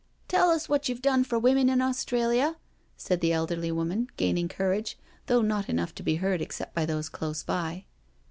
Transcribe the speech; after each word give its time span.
'* 0.17 0.27
Tell 0.27 0.49
us 0.49 0.67
what 0.67 0.89
you've 0.89 1.03
done 1.03 1.23
for 1.23 1.37
women 1.37 1.69
in 1.69 1.79
Australia," 1.79 2.55
said 2.97 3.21
the 3.21 3.31
elderly 3.33 3.71
woman, 3.71 4.07
gaining 4.17 4.49
courage, 4.49 4.97
though 5.27 5.43
not 5.43 5.69
enough 5.69 5.93
to 5.93 6.01
be 6.01 6.15
heard 6.15 6.41
except 6.41 6.73
by 6.73 6.87
those 6.87 7.07
close 7.07 7.43
by. 7.43 7.85